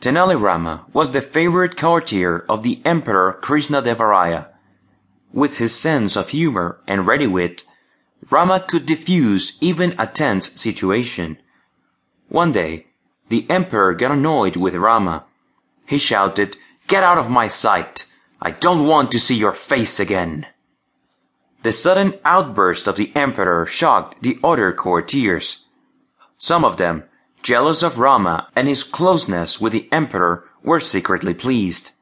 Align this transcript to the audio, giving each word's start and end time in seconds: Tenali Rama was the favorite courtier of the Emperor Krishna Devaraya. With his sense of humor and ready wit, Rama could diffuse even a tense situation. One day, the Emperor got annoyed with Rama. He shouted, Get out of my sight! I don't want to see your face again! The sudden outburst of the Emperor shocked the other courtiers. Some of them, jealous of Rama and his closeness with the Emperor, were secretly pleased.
Tenali 0.00 0.40
Rama 0.40 0.86
was 0.92 1.10
the 1.10 1.20
favorite 1.20 1.76
courtier 1.76 2.44
of 2.48 2.62
the 2.62 2.80
Emperor 2.84 3.32
Krishna 3.32 3.82
Devaraya. 3.82 4.46
With 5.32 5.58
his 5.58 5.74
sense 5.74 6.14
of 6.14 6.28
humor 6.28 6.80
and 6.86 7.06
ready 7.06 7.26
wit, 7.26 7.64
Rama 8.30 8.60
could 8.60 8.86
diffuse 8.86 9.58
even 9.60 9.96
a 9.98 10.06
tense 10.06 10.52
situation. 10.60 11.38
One 12.28 12.52
day, 12.52 12.86
the 13.28 13.44
Emperor 13.50 13.92
got 13.92 14.12
annoyed 14.12 14.56
with 14.56 14.76
Rama. 14.76 15.24
He 15.86 15.98
shouted, 15.98 16.56
Get 16.86 17.02
out 17.02 17.18
of 17.18 17.28
my 17.28 17.48
sight! 17.48 18.06
I 18.40 18.52
don't 18.52 18.86
want 18.86 19.10
to 19.12 19.18
see 19.18 19.36
your 19.36 19.52
face 19.52 19.98
again! 19.98 20.46
The 21.64 21.72
sudden 21.72 22.14
outburst 22.24 22.86
of 22.86 22.96
the 22.96 23.10
Emperor 23.16 23.66
shocked 23.66 24.22
the 24.22 24.38
other 24.44 24.72
courtiers. 24.72 25.66
Some 26.36 26.64
of 26.64 26.76
them, 26.76 27.02
jealous 27.42 27.82
of 27.82 27.98
Rama 27.98 28.48
and 28.54 28.68
his 28.68 28.84
closeness 28.84 29.60
with 29.60 29.72
the 29.72 29.88
Emperor, 29.92 30.44
were 30.62 30.80
secretly 30.80 31.34
pleased. 31.34 31.92